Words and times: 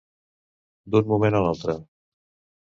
D'un 0.95 1.03
moment 1.11 1.37
a 1.41 1.43
l'altre. 1.45 1.77